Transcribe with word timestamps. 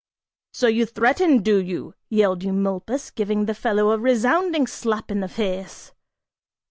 "So 0.51 0.65
you 0.65 0.87
threaten, 0.87 1.43
do 1.43 1.57
you'?" 1.57 1.93
yelled 2.09 2.41
Eumolpus, 2.43 3.11
giving 3.11 3.45
the 3.45 3.53
fellow 3.53 3.91
a 3.91 3.99
resounding 3.99 4.65
slap 4.65 5.11
in 5.11 5.19
the 5.19 5.27
face. 5.27 5.91